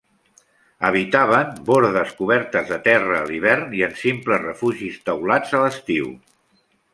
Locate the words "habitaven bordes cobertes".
0.87-2.65